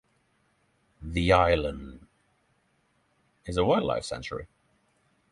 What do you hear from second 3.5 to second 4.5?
a wildlife sanctuary.